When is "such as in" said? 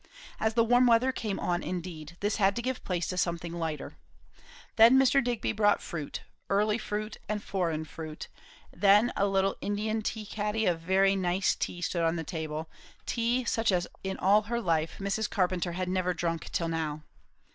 13.45-14.17